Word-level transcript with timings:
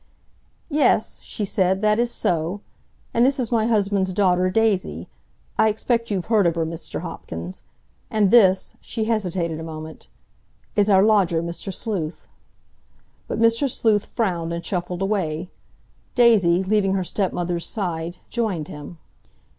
"Yes," 0.71 1.19
she 1.21 1.45
said, 1.45 1.83
"that 1.83 1.99
is 1.99 2.09
so. 2.09 2.61
And 3.13 3.23
this 3.23 3.39
is 3.39 3.51
my 3.51 3.67
husband's 3.67 4.11
daughter, 4.13 4.49
Daisy; 4.49 5.07
I 5.59 5.69
expect 5.69 6.09
you've 6.09 6.25
heard 6.25 6.47
of 6.47 6.55
her, 6.55 6.65
Mr. 6.65 7.01
Hopkins. 7.01 7.61
And 8.09 8.31
this"—she 8.31 9.03
hesitated 9.03 9.59
a 9.59 9.63
moment—"is 9.63 10.89
our 10.89 11.03
lodger, 11.03 11.43
Mr. 11.43 11.71
Sleuth." 11.71 12.27
But 13.27 13.39
Mr. 13.39 13.69
Sleuth 13.69 14.07
frowned 14.07 14.51
and 14.51 14.65
shuffled 14.65 15.03
away. 15.03 15.51
Daisy, 16.15 16.63
leaving 16.63 16.95
her 16.95 17.03
stepmother's 17.03 17.67
side, 17.67 18.17
joined 18.27 18.69
him. 18.69 18.97